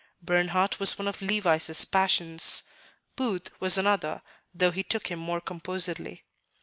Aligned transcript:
Bernhardt 0.19 0.79
was 0.79 0.97
one 0.97 1.07
of 1.07 1.21
Levice's 1.21 1.85
passions. 1.85 2.63
Booth 3.15 3.51
was 3.59 3.77
another, 3.77 4.23
though 4.51 4.71
he 4.71 4.81
took 4.81 5.11
him 5.11 5.19
more 5.19 5.39
composedly. 5.39 6.23